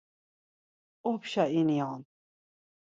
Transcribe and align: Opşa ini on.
Opşa 1.11 1.45
ini 1.59 1.77
on. 1.91 2.01